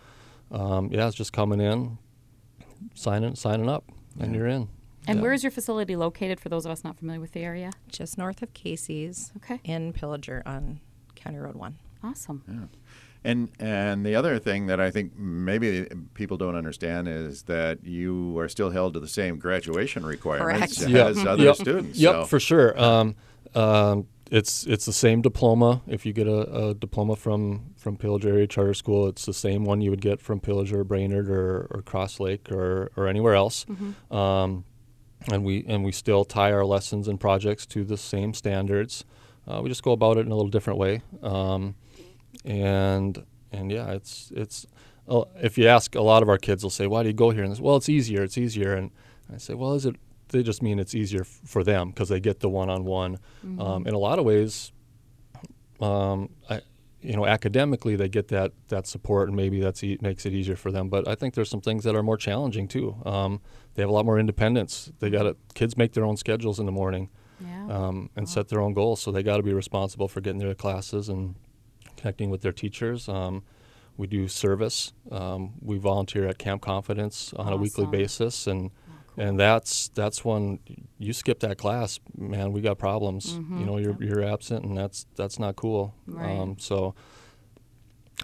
um, 0.50 0.90
yeah, 0.90 1.06
it's 1.06 1.16
just 1.16 1.32
coming 1.32 1.60
in, 1.60 1.98
signing 2.94 3.34
signing 3.36 3.68
up, 3.68 3.84
and 4.18 4.34
you're 4.34 4.46
in. 4.48 4.68
And 5.06 5.18
Yeah. 5.18 5.22
where 5.22 5.32
is 5.32 5.42
your 5.42 5.50
facility 5.50 5.96
located 5.96 6.38
for 6.40 6.48
those 6.48 6.66
of 6.66 6.70
us 6.70 6.84
not 6.84 6.98
familiar 6.98 7.20
with 7.20 7.32
the 7.32 7.40
area? 7.40 7.70
Just 7.88 8.18
north 8.18 8.42
of 8.42 8.52
Casey's 8.52 9.32
Okay. 9.38 9.60
in 9.64 9.92
Pillager 9.92 10.42
on 10.44 10.80
County 11.14 11.38
Road 11.38 11.54
1. 11.54 11.78
Awesome. 12.02 12.42
Yeah. 12.46 12.78
And 13.24 13.50
and 13.58 14.06
the 14.06 14.14
other 14.14 14.38
thing 14.38 14.66
that 14.66 14.80
I 14.80 14.90
think 14.90 15.16
maybe 15.18 15.88
people 16.14 16.36
don't 16.36 16.54
understand 16.54 17.08
is 17.08 17.42
that 17.44 17.84
you 17.84 18.38
are 18.38 18.48
still 18.48 18.70
held 18.70 18.94
to 18.94 19.00
the 19.00 19.08
same 19.08 19.38
graduation 19.38 20.06
requirements 20.06 20.78
Correct. 20.84 21.18
as 21.18 21.26
other 21.26 21.44
yep. 21.44 21.56
students. 21.56 21.98
Yep, 21.98 22.14
so. 22.14 22.24
for 22.26 22.38
sure. 22.38 22.80
Um, 22.80 23.16
um, 23.54 24.06
it's 24.30 24.66
it's 24.66 24.87
the 24.87 24.92
same 24.92 25.23
diploma. 25.23 25.82
If 25.87 26.04
you 26.06 26.12
get 26.12 26.26
a, 26.26 26.68
a 26.68 26.75
diploma 26.75 27.16
from 27.16 27.75
from 27.76 27.97
Pillager 27.97 28.28
Area 28.28 28.47
Charter 28.47 28.75
School, 28.75 29.08
it's 29.08 29.26
the 29.26 29.35
same 29.35 29.64
one 29.64 29.80
you 29.80 29.90
would 29.90 30.00
get 30.00 30.20
from 30.20 30.40
Pillager, 30.40 30.85
Brainerd, 30.85 31.28
or, 31.28 31.68
or 31.70 31.82
Cross 31.82 32.20
Lake, 32.20 32.50
or, 32.52 32.90
or 32.97 33.06
anywhere 33.06 33.35
else. 33.35 33.66
Um, 34.11 34.64
and 35.30 35.44
we 35.44 35.64
and 35.66 35.85
we 35.85 35.92
still 35.92 36.25
tie 36.25 36.52
our 36.52 36.64
lessons 36.64 37.08
and 37.08 37.18
projects 37.18 37.66
to 37.66 37.85
the 37.85 37.97
same 37.97 38.35
standards. 38.35 39.04
Uh, 39.47 39.61
we 39.62 39.68
just 39.68 39.82
go 39.82 39.92
about 39.92 40.16
it 40.18 40.26
in 40.26 40.32
a 40.32 40.35
little 40.35 40.50
different 40.50 40.78
way. 40.78 41.02
Um, 41.23 41.75
and 42.44 43.25
and 43.52 43.70
yeah, 43.70 43.92
it's 43.92 44.30
it's. 44.35 44.66
Uh, 45.08 45.25
if 45.42 45.56
you 45.56 45.66
ask 45.66 45.94
a 45.94 46.02
lot 46.02 46.23
of 46.23 46.28
our 46.28 46.37
kids, 46.37 46.62
they'll 46.62 46.70
say, 46.70 46.87
"Why 46.87 47.02
do 47.02 47.08
you 47.08 47.14
go 47.14 47.30
here?" 47.30 47.42
And 47.42 47.52
they 47.52 47.56
say, 47.56 47.62
"Well, 47.62 47.76
it's 47.76 47.88
easier. 47.88 48.23
It's 48.23 48.37
easier." 48.37 48.75
And 48.75 48.90
I 49.32 49.38
say, 49.38 49.54
"Well, 49.54 49.73
is 49.73 49.87
it?" 49.87 49.97
They 50.28 50.42
just 50.42 50.62
mean 50.62 50.78
it's 50.78 50.94
easier 50.94 51.23
f- 51.23 51.40
for 51.44 51.64
them 51.64 51.90
because 51.90 52.08
they 52.08 52.20
get 52.20 52.40
the 52.40 52.49
one-on-one. 52.49 53.18
Um, 53.58 53.87
in 53.87 53.94
a 53.94 53.99
lot 53.99 54.18
of 54.18 54.25
ways, 54.25 54.73
um, 55.80 56.30
I, 56.50 56.61
you 57.00 57.14
know, 57.16 57.26
academically 57.26 57.97
they 57.97 58.08
get 58.08 58.28
that 58.28 58.52
that 58.68 58.87
support, 58.87 59.28
and 59.28 59.37
maybe 59.37 59.61
that's 59.61 59.82
e- 59.85 59.99
makes 60.02 60.26
it 60.26 60.32
easier 60.32 60.56
for 60.56 60.70
them. 60.73 60.88
But 60.88 61.06
I 61.08 61.14
think 61.14 61.35
there's 61.35 61.49
some 61.49 61.61
things 61.61 61.85
that 61.85 61.94
are 61.94 62.02
more 62.02 62.16
challenging 62.16 62.66
too. 62.68 62.97
Um, 63.06 63.40
they 63.75 63.82
have 63.82 63.90
a 63.90 63.92
lot 63.92 64.04
more 64.04 64.18
independence. 64.18 64.90
They 64.99 65.08
got 65.11 65.37
kids 65.54 65.76
make 65.76 65.92
their 65.92 66.04
own 66.04 66.16
schedules 66.16 66.58
in 66.58 66.66
the 66.66 66.73
morning 66.73 67.08
Yeah. 67.40 67.68
um, 67.70 68.11
and 68.16 68.28
set 68.28 68.49
their 68.49 68.61
own 68.61 68.75
goals. 68.75 69.00
So 69.00 69.12
they 69.12 69.23
got 69.23 69.37
to 69.37 69.42
be 69.44 69.52
responsible 69.54 70.08
for 70.08 70.20
getting 70.20 70.40
their 70.40 70.54
classes 70.54 71.08
and 71.08 71.37
connecting 71.97 72.30
with 72.30 72.40
their 72.42 72.52
teachers. 72.52 73.08
Um, 73.08 73.44
we 73.97 74.06
do 74.08 74.26
service. 74.28 74.92
Um, 75.12 75.54
we 75.61 75.78
volunteer 75.78 76.26
at 76.26 76.38
Camp 76.38 76.62
Confidence 76.62 77.32
on 77.35 77.52
a 77.52 77.56
weekly 77.56 77.87
basis, 77.87 78.47
and. 78.47 78.70
And 79.18 79.38
that's 79.38 79.88
that's 79.88 80.25
when 80.25 80.60
you 80.98 81.12
skip 81.12 81.40
that 81.40 81.58
class, 81.58 82.00
man. 82.16 82.52
We 82.52 82.60
got 82.60 82.78
problems. 82.78 83.34
Mhm. 83.34 83.60
You 83.60 83.66
know, 83.66 83.76
you're 83.78 83.96
you're 84.02 84.22
absent, 84.25 84.64
and 84.64 84.76
that's 84.76 85.06
that's 85.16 85.38
not 85.38 85.56
cool. 85.56 85.94
Right. 86.06 86.38
Um, 86.38 86.56
so. 86.58 86.94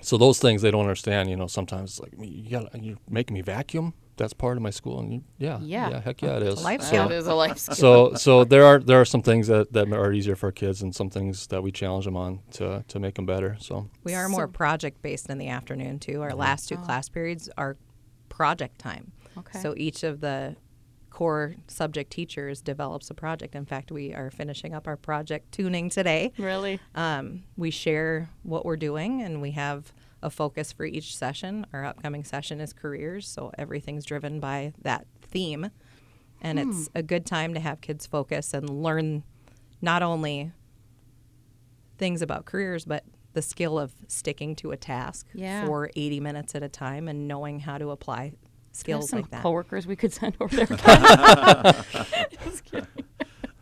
So 0.03 0.19
those 0.19 0.41
things 0.41 0.61
they 0.61 0.71
don't 0.73 0.81
understand, 0.81 1.31
you 1.31 1.37
know. 1.37 1.47
Sometimes 1.47 1.91
it's 1.93 2.01
like 2.01 2.13
you 2.19 2.51
got 2.51 2.83
you're 2.83 2.97
making 3.09 3.35
me 3.35 3.43
vacuum. 3.43 3.95
That's 4.17 4.33
part 4.33 4.57
of 4.57 4.63
my 4.63 4.71
school, 4.71 5.01
and 5.01 5.13
you, 5.13 5.23
yeah, 5.39 5.59
Yeah. 5.61 6.01
heck 6.01 6.23
yeah, 6.23 6.37
It's 6.37 6.45
a 6.45 6.49
is. 6.49 6.65
life 6.65 6.81
So- 6.83 6.87
skill. 6.87 7.09
That 7.09 7.15
is 7.17 7.27
a 7.27 7.35
life 7.35 7.59
skill. 7.67 7.75
so 7.77 8.15
so 8.15 8.45
there 8.45 8.65
are 8.65 8.79
there 8.81 9.01
are 9.01 9.05
some 9.05 9.23
things 9.23 9.47
that, 9.49 9.73
that 9.73 9.93
are 9.93 10.13
easier 10.13 10.37
for 10.37 10.53
kids 10.53 10.83
and 10.83 10.95
some 10.95 11.11
things 11.11 11.47
that 11.49 11.63
we 11.63 11.73
challenge 11.73 12.05
them 12.05 12.17
on 12.17 12.41
to, 12.53 12.85
to 12.87 12.99
make 13.01 13.15
them 13.17 13.27
better 13.27 13.57
so 13.59 13.89
We 14.05 14.15
are 14.15 14.29
more 14.29 14.47
So- 14.47 14.53
project 14.53 15.03
based 15.03 15.31
in 15.31 15.39
the 15.39 15.49
afternoon 15.49 15.99
too. 15.99 16.23
Our 16.23 16.33
last 16.35 16.69
two 16.69 16.77
Oh. 16.77 16.85
class 16.85 17.09
periods 17.09 17.49
are 17.57 17.77
project 18.29 18.79
time. 18.81 19.11
Okay. 19.39 19.59
So 19.61 19.75
each 19.77 20.05
of 20.05 20.21
the 20.21 20.55
core 21.15 21.55
subject 21.69 22.11
teachers 22.11 22.61
develops 22.61 23.09
a 23.09 23.15
project. 23.15 23.55
In 23.55 23.65
fact, 23.65 23.93
we 23.93 24.13
are 24.13 24.33
finishing 24.33 24.75
up 24.75 24.89
our 24.89 24.97
project 24.97 25.53
tuning 25.53 25.89
today. 25.89 26.33
really? 26.39 26.81
Um, 26.97 27.45
we 27.57 27.71
share 27.71 28.31
what 28.43 28.65
we're 28.67 28.77
doing 28.77 29.23
and 29.23 29.41
we 29.41 29.53
have 29.53 29.93
a 30.25 30.29
focus 30.29 30.73
for 30.73 30.85
each 30.85 31.17
session. 31.17 31.67
Our 31.73 31.85
upcoming 31.85 32.25
session 32.25 32.61
is 32.61 32.73
careers, 32.73 33.29
so 33.29 33.53
everything's 33.57 34.05
driven 34.05 34.41
by 34.41 34.73
that 34.83 35.07
theme. 35.23 35.71
And 36.41 36.59
it's 36.59 36.89
a 36.97 37.03
good 37.03 37.25
time 37.27 37.55
to 37.55 37.61
have 37.61 37.81
kids 37.81 38.07
focus 38.07 38.53
and 38.53 38.69
learn 38.83 39.23
not 39.81 40.03
only 40.03 40.51
things 41.97 42.23
about 42.23 42.45
careers, 42.45 42.85
but 42.85 43.05
the 43.35 43.43
skill 43.43 43.79
of 43.79 43.93
sticking 44.09 44.57
to 44.57 44.73
a 44.73 44.77
task 44.77 45.29
Yeah. 45.33 45.65
for 45.65 45.91
80 45.95 46.19
minutes 46.19 46.55
at 46.57 46.63
a 46.65 46.69
time 46.69 47.07
and 47.07 47.29
knowing 47.29 47.61
how 47.61 47.79
to 47.79 47.91
apply 47.91 48.33
skills 48.75 49.11
some 49.11 49.21
like 49.23 49.31
that. 49.31 49.43
coworkers 49.43 49.87
we 49.87 49.97
could 49.97 50.13
send 50.13 50.37
over 50.41 50.55
there. 50.55 50.67
Just 52.45 52.65
kidding. 52.65 52.87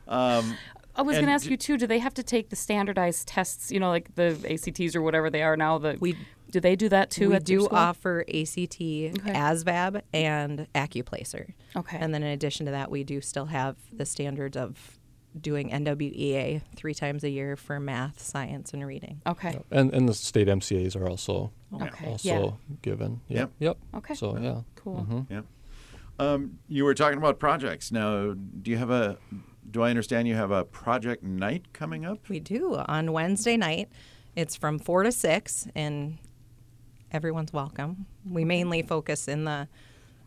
Um, 0.09 0.57
I 0.95 1.03
was 1.03 1.17
going 1.17 1.27
to 1.27 1.33
ask 1.33 1.45
d- 1.45 1.53
you 1.53 1.57
too. 1.57 1.79
Do 1.79 1.87
they 1.87 1.99
have 2.01 2.15
to 2.15 2.23
take 2.23 2.51
the 2.51 2.57
standardized 2.57 3.27
tests? 3.29 3.71
You 3.73 3.81
know, 3.81 3.89
like 3.89 4.15
the 4.15 4.37
ACTs 4.51 4.95
or 4.95 5.03
whatever 5.03 5.31
they 5.31 5.43
are 5.43 5.57
now. 5.57 5.79
The 5.79 5.97
We- 6.01 6.17
do 6.51 6.61
they 6.61 6.77
do 6.77 6.91
that 6.91 7.11
too? 7.11 7.31
we 7.31 7.37
at 7.37 7.45
do 7.45 7.63
school? 7.63 7.79
offer 7.79 8.21
ACT, 8.29 8.79
ASVAB, 8.79 10.03
and 10.13 10.67
Accuplacer. 10.75 11.55
Okay. 11.75 11.97
And 11.99 12.13
then 12.13 12.23
in 12.23 12.29
addition 12.29 12.67
to 12.67 12.73
that, 12.73 12.91
we 12.91 13.05
do 13.05 13.23
still 13.23 13.47
have 13.47 13.77
the 13.91 14.05
standards 14.05 14.55
of 14.57 14.99
doing 15.41 15.71
NWEA 15.71 16.61
three 16.77 16.93
times 16.93 17.25
a 17.25 17.31
year 17.31 17.57
for 17.57 17.81
math, 17.81 18.21
science, 18.21 18.75
and 18.75 18.87
reading. 18.87 19.23
Okay. 19.27 19.59
and 19.71 19.95
and 19.95 20.07
the 20.07 20.13
state 20.13 20.47
MCAs 20.47 20.95
are 20.95 21.09
also 21.09 21.53
Okay. 21.73 22.07
also 22.07 22.29
Yeah. 22.69 22.75
given 22.83 23.23
Yep. 23.29 23.51
yep 23.59 23.79
Okay. 23.95 24.13
so 24.15 24.37
yeah 24.39 24.61
Cool. 24.83 25.07
Mhm. 25.09 25.27
yeah. 25.31 25.41
Um, 26.19 26.59
you 26.69 26.85
were 26.85 26.95
talking 26.95 27.19
about 27.19 27.39
projects. 27.39 27.91
Now, 27.91 28.35
do 28.35 28.71
you 28.71 28.77
have 28.77 28.91
a? 28.91 29.19
Do 29.71 29.83
I 29.83 29.91
understand 29.91 30.29
you 30.29 30.35
have 30.35 30.51
a 30.51 30.65
project 30.65 31.23
night 31.23 31.73
coming 31.73 32.05
up? 32.05 32.29
We 32.29 32.41
do 32.41 32.77
on 32.77 33.13
Wednesday 33.13 33.57
night. 33.57 33.89
It's 34.37 34.55
from 34.57 34.79
four 34.79 35.03
to 35.05 35.13
six, 35.13 35.67
and 35.75 36.19
everyone's 37.11 37.53
welcome. 37.53 38.07
We 38.29 38.45
mainly 38.45 38.83
focus 38.83 39.29
in 39.29 39.45
the 39.45 39.69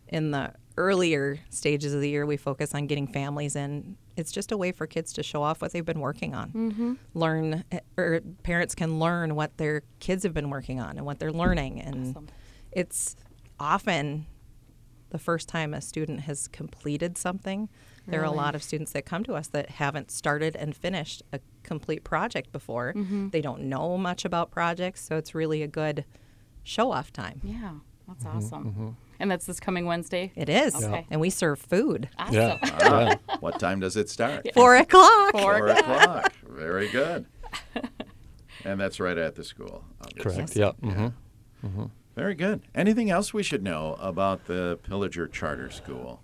in 0.08 0.30
the 0.32 0.52
earlier 0.76 1.38
stages 1.50 1.94
of 1.94 2.00
the 2.00 2.08
year. 2.08 2.26
We 2.26 2.36
focus 2.36 2.74
on 2.74 2.86
getting 2.86 3.06
families 3.06 3.56
in. 3.56 3.96
It's 4.16 4.32
just 4.32 4.52
a 4.52 4.56
way 4.56 4.72
for 4.72 4.86
kids 4.86 5.12
to 5.14 5.22
show 5.22 5.42
off 5.42 5.60
what 5.60 5.72
they've 5.72 5.84
been 5.84 6.00
working 6.00 6.34
on. 6.34 6.50
Mm-hmm. 6.50 6.92
Learn, 7.14 7.64
or 7.98 8.20
parents 8.42 8.74
can 8.74 8.98
learn 8.98 9.34
what 9.34 9.56
their 9.58 9.82
kids 10.00 10.22
have 10.22 10.32
been 10.34 10.48
working 10.50 10.80
on 10.80 10.96
and 10.96 11.04
what 11.06 11.18
they're 11.18 11.32
learning, 11.32 11.80
and 11.82 12.10
Awesome. 12.10 12.28
it's 12.72 13.16
often 13.60 14.26
the 15.10 15.18
first 15.18 15.48
time 15.48 15.72
a 15.74 15.80
student 15.80 16.20
has 16.22 16.48
completed 16.48 17.16
something. 17.16 17.68
There 18.08 18.20
are 18.20 18.24
a 18.24 18.30
lot 18.30 18.54
of 18.54 18.62
students 18.62 18.92
that 18.92 19.04
come 19.04 19.24
to 19.24 19.34
us 19.34 19.48
that 19.48 19.68
haven't 19.70 20.10
started 20.12 20.54
and 20.54 20.76
finished 20.76 21.22
a 21.32 21.40
complete 21.64 22.04
project 22.04 22.52
before. 22.52 22.94
They 23.32 23.40
don't 23.40 23.62
know 23.64 23.98
much 23.98 24.24
about 24.24 24.50
projects, 24.52 25.02
so 25.04 25.16
it's 25.16 25.34
really 25.34 25.62
a 25.62 25.66
good 25.68 26.04
show 26.62 26.92
off 26.92 27.12
time. 27.12 27.40
Yeah. 27.42 27.72
That's 28.08 28.24
Mm-hmm, 28.24 28.36
awesome. 28.36 28.96
And 29.18 29.28
that's 29.30 29.46
this 29.46 29.58
coming 29.58 29.86
Wednesday. 29.86 30.30
It 30.36 30.48
is. 30.48 30.76
Okay. 30.76 31.06
And 31.10 31.20
we 31.20 31.28
serve 31.30 31.58
food. 31.58 32.08
Awesome. 32.18 32.34
yeah, 32.34 32.58
Ah, 32.62 33.16
what 33.40 33.58
time 33.58 33.80
does 33.80 33.96
it 33.96 34.08
start? 34.08 34.46
Four 34.54 34.76
o'clock. 34.76 35.32
Four 35.32 35.58
Four 35.58 35.66
o'clock. 35.68 36.32
Very 36.48 36.88
good. 36.88 37.26
And 38.64 38.80
that's 38.80 38.98
right 38.98 39.16
at 39.18 39.34
the 39.36 39.44
school. 39.44 39.84
obviously. 40.00 40.32
correct 40.32 40.56
yeah 40.56 40.72
hmm 41.62 41.84
Very 42.16 42.34
good. 42.34 42.62
Anything 42.74 43.10
else 43.10 43.34
we 43.34 43.42
should 43.42 43.62
know 43.62 43.94
about 44.00 44.46
the 44.46 44.78
Pillager 44.82 45.28
Charter 45.28 45.68
School? 45.68 46.22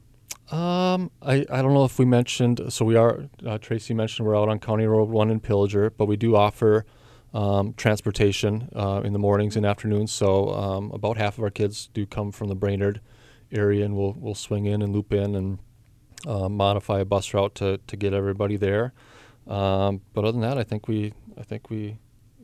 Um, 0.51 1.11
I, 1.21 1.47
I 1.51 1.61
don't 1.61 1.75
know 1.75 1.85
if 1.85 1.99
we 1.99 2.07
mentioned. 2.07 2.63
So 2.71 2.87
we 2.87 2.97
are. 2.97 3.29
Uh, 3.47 3.59
Tracy 3.59 3.93
mentioned 3.93 4.27
we're 4.27 4.37
out 4.37 4.49
on 4.49 4.59
County 4.59 4.87
Road 4.87 5.11
One 5.11 5.31
in 5.31 5.39
Pillager, 5.39 5.91
but 5.91 6.07
we 6.07 6.17
do 6.17 6.35
offer 6.35 6.87
um, 7.35 7.75
transportation 7.75 8.71
uh, 8.75 9.03
in 9.05 9.13
the 9.13 9.19
mornings 9.19 9.55
and 9.55 9.67
afternoons. 9.67 10.13
So 10.13 10.51
um, 10.55 10.91
about 10.93 11.19
half 11.19 11.37
of 11.37 11.45
our 11.45 11.51
kids 11.51 11.91
do 11.93 12.07
come 12.07 12.33
from 12.33 12.49
the 12.49 12.55
Brainerd 12.55 13.03
area, 13.51 13.85
and 13.85 13.95
we'll 13.95 14.15
we'll 14.19 14.35
swing 14.35 14.65
in 14.65 14.81
and 14.81 14.95
loop 14.95 15.13
in 15.13 15.35
and 15.35 15.59
uh, 16.27 16.49
modify 16.49 17.01
a 17.01 17.05
bus 17.05 17.35
route 17.35 17.55
to, 17.57 17.79
to 17.87 17.97
get 17.97 18.15
everybody 18.15 18.57
there. 18.57 18.95
Um, 19.47 20.01
but 20.15 20.25
other 20.25 20.33
than 20.33 20.41
that, 20.41 20.57
I 20.57 20.65
think 20.65 20.89
we 20.89 21.13
I 21.39 21.43
think 21.43 21.69
we 21.69 21.99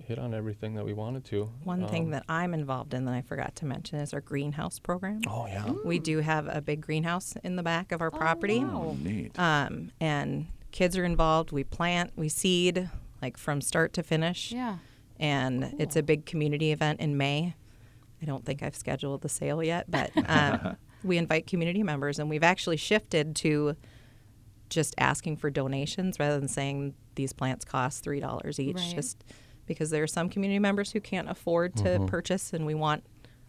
hit 0.08 0.18
on 0.18 0.32
everything 0.34 0.74
that 0.74 0.84
we 0.84 0.92
wanted 0.94 1.24
to. 1.26 1.50
One 1.64 1.86
thing 1.86 2.06
Um, 2.06 2.10
that 2.12 2.24
I'm 2.28 2.54
involved 2.54 2.94
in 2.94 3.04
that 3.04 3.14
I 3.14 3.20
forgot 3.22 3.54
to 3.56 3.66
mention 3.66 3.98
is 4.00 4.12
our 4.14 4.20
greenhouse 4.20 4.78
program. 4.78 5.20
Oh 5.28 5.46
yeah. 5.46 5.70
We 5.84 5.98
do 5.98 6.18
have 6.20 6.48
a 6.48 6.60
big 6.62 6.80
greenhouse 6.80 7.34
in 7.44 7.56
the 7.56 7.62
back 7.62 7.92
of 7.92 8.00
our 8.00 8.10
property. 8.10 8.64
wow. 8.64 8.86
Oh, 8.90 8.96
neat. 9.00 9.38
Um, 9.38 9.92
and 10.00 10.46
kids 10.72 10.96
are 10.96 11.04
involved. 11.04 11.52
We 11.52 11.62
plant, 11.62 12.12
we 12.16 12.28
seed, 12.28 12.88
like 13.22 13.36
from 13.36 13.60
start 13.60 13.92
to 13.94 14.02
finish. 14.02 14.50
Yeah. 14.50 14.78
And 15.20 15.74
it's 15.78 15.94
a 15.96 16.02
big 16.02 16.24
community 16.26 16.72
event 16.72 17.00
in 17.00 17.16
May. 17.16 17.54
I 18.22 18.24
don't 18.24 18.44
think 18.44 18.62
I've 18.62 18.76
scheduled 18.76 19.20
the 19.22 19.28
sale 19.28 19.62
yet, 19.62 19.90
but 19.90 20.10
um, 20.28 20.76
we 21.04 21.18
invite 21.18 21.46
community 21.46 21.82
members, 21.82 22.18
and 22.18 22.28
we've 22.30 22.42
actually 22.42 22.76
shifted 22.78 23.36
to 23.36 23.76
just 24.70 24.94
asking 24.98 25.36
for 25.36 25.50
donations 25.50 26.18
rather 26.18 26.38
than 26.38 26.48
saying 26.48 26.94
these 27.14 27.32
plants 27.32 27.64
cost 27.64 28.02
three 28.04 28.20
dollars 28.20 28.58
each. 28.60 28.76
Right. 28.76 28.94
Just 28.94 29.24
because 29.68 29.90
there 29.90 30.02
are 30.02 30.06
some 30.08 30.28
community 30.28 30.58
members 30.58 30.90
who 30.92 31.00
can't 31.00 31.28
afford 31.30 31.76
to 31.76 32.04
purchase, 32.08 32.52
and 32.52 32.66
we 32.66 32.74
want 32.74 33.04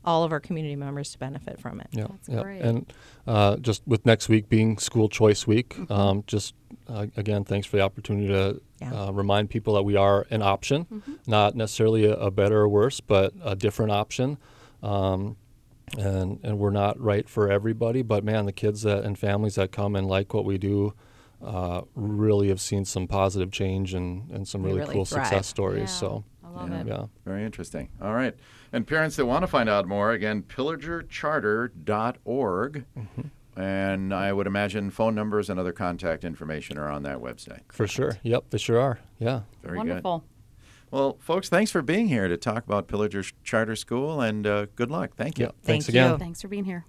all 0.06 0.24
of 0.24 0.32
our 0.32 0.40
community 0.40 0.76
members 0.76 1.12
to 1.12 1.18
benefit 1.20 1.60
from 1.60 1.82
it. 1.82 1.88
Yeah, 1.92 2.08
That's 2.10 2.30
yeah. 2.30 2.42
great. 2.42 2.62
And 2.62 2.94
uh, 3.28 3.58
just 3.58 3.82
with 3.88 4.06
next 4.06 4.30
week 4.30 4.48
being 4.48 4.78
School 4.78 5.10
Choice 5.10 5.46
Week, 5.48 5.76
um, 5.92 6.24
just 6.28 6.54
uh, 6.88 7.08
again, 7.18 7.44
thanks 7.44 7.68
for 7.68 7.78
the 7.78 7.84
opportunity 7.84 8.28
to 8.28 8.62
Yeah. 8.82 8.94
uh, 9.08 9.12
remind 9.12 9.50
people 9.50 9.74
that 9.74 9.84
we 9.84 9.96
are 9.98 10.26
an 10.30 10.42
option, 10.42 11.04
not 11.28 11.56
necessarily 11.56 12.06
a, 12.06 12.14
a 12.16 12.32
better 12.32 12.62
or 12.62 12.70
worse, 12.70 13.02
but 13.02 13.34
a 13.44 13.56
different 13.56 13.92
option. 13.92 14.38
Um, 14.82 15.36
and 15.98 16.40
and 16.44 16.60
we're 16.60 16.70
not 16.70 17.00
right 17.00 17.28
for 17.28 17.52
everybody, 17.52 18.02
but 18.04 18.24
man, 18.24 18.46
the 18.46 18.52
kids 18.54 18.84
that, 18.84 19.04
and 19.04 19.18
families 19.18 19.56
that 19.56 19.72
come 19.72 19.96
and 19.96 20.08
like 20.08 20.34
what 20.34 20.46
we 20.46 20.58
do. 20.58 20.94
Uh, 21.42 21.82
really 21.96 22.50
have 22.50 22.60
seen 22.60 22.84
some 22.86 23.08
positive 23.08 23.52
change 23.52 23.94
and, 23.94 24.30
and 24.32 24.48
some 24.48 24.64
really, 24.64 24.80
really 24.80 24.94
cool 24.94 25.06
thrive. 25.06 25.28
success 25.28 25.48
stories. 25.48 25.82
Yeah, 25.82 25.86
So, 25.86 26.24
I 26.44 26.50
love 26.50 26.70
Yeah. 26.70 26.82
it. 26.82 26.88
yeah. 26.88 27.06
Very 27.26 27.46
interesting. 27.46 27.90
All 28.02 28.14
right. 28.14 28.36
And 28.74 28.86
parents 28.86 29.16
that 29.16 29.26
want 29.26 29.44
to 29.44 29.48
find 29.48 29.70
out 29.70 29.88
more, 29.88 30.12
again, 30.12 30.44
pillagercharter.org. 30.44 32.86
And 33.56 34.14
I 34.14 34.32
would 34.32 34.48
imagine 34.48 34.90
phone 34.90 35.16
numbers 35.16 35.50
and 35.50 35.60
other 35.60 35.74
contact 35.74 36.24
information 36.24 36.78
are 36.78 36.90
on 36.90 37.04
that 37.04 37.18
website. 37.20 37.62
For 37.70 37.88
sure. 37.88 38.18
Yep, 38.24 38.46
they 38.52 38.58
sure 38.58 38.80
are. 38.80 39.00
Yeah. 39.18 39.42
Very 39.64 39.78
Wonderful. 39.78 40.20
good. 40.20 40.26
Well, 40.92 41.18
folks, 41.20 41.50
thanks 41.50 41.72
for 41.72 41.82
being 41.82 42.08
here 42.08 42.28
to 42.28 42.38
talk 42.38 42.66
about 42.66 42.88
Pillager 42.88 43.32
Charter 43.44 43.76
School, 43.76 44.22
and 44.22 44.48
uh, 44.48 44.66
good 44.76 44.90
luck. 44.90 45.12
Thank 45.16 45.38
you. 45.40 45.46
Yep. 45.46 45.56
Thanks 45.64 45.86
Thank 45.86 45.90
again. 45.96 46.12
you. 46.12 46.18
Thanks 46.18 46.42
for 46.42 46.48
being 46.48 46.66
here. 46.66 46.86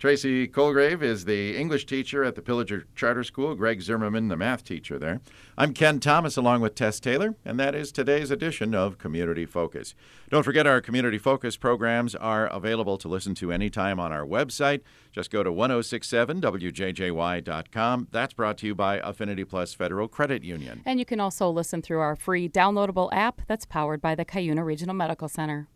Tracy 0.00 0.48
Colgrave 0.48 1.02
is 1.02 1.26
the 1.26 1.56
English 1.58 1.84
teacher 1.84 2.24
at 2.24 2.34
the 2.34 2.40
Pillager 2.40 2.86
Charter 2.96 3.22
School. 3.22 3.54
Greg 3.54 3.82
Zimmerman, 3.82 4.28
the 4.28 4.36
math 4.36 4.64
teacher 4.64 4.98
there. 4.98 5.20
I'm 5.58 5.74
Ken 5.74 6.00
Thomas 6.00 6.38
along 6.38 6.62
with 6.62 6.74
Tess 6.74 7.00
Taylor, 7.00 7.34
and 7.44 7.60
that 7.60 7.74
is 7.74 7.92
today's 7.92 8.30
edition 8.30 8.74
of 8.74 8.96
Community 8.96 9.44
Focus. 9.44 9.94
Don't 10.30 10.42
forget 10.42 10.66
our 10.66 10.80
Community 10.80 11.18
Focus 11.18 11.58
programs 11.58 12.14
are 12.14 12.46
available 12.46 12.96
to 12.96 13.08
listen 13.08 13.34
to 13.34 13.52
anytime 13.52 14.00
on 14.00 14.10
our 14.10 14.24
website. 14.24 14.80
Just 15.12 15.30
go 15.30 15.42
to 15.42 15.52
1067wjjy.com. 15.52 18.08
That's 18.10 18.32
brought 18.32 18.56
to 18.56 18.66
you 18.66 18.74
by 18.74 19.00
Affinity 19.00 19.44
Plus 19.44 19.74
Federal 19.74 20.08
Credit 20.08 20.42
Union. 20.42 20.80
And 20.86 20.98
you 20.98 21.04
can 21.04 21.20
also 21.20 21.50
listen 21.50 21.82
through 21.82 22.00
our 22.00 22.16
free 22.16 22.48
downloadable 22.48 23.10
app 23.12 23.42
that's 23.46 23.66
powered 23.66 24.00
by 24.00 24.14
the 24.14 24.24
Cuyuna 24.24 24.64
Regional 24.64 24.94
Medical 24.94 25.28
Center. 25.28 25.68